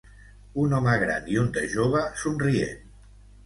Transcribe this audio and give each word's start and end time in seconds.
Un 0.63 0.73
home 0.77 0.95
gran 1.03 1.29
i 1.35 1.39
un 1.43 1.53
de 1.59 1.67
jove 1.77 2.05
somrient. 2.25 2.85